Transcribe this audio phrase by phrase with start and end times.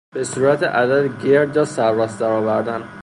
[0.13, 2.83] به صورت عدد گرد یا سر راست درآوردن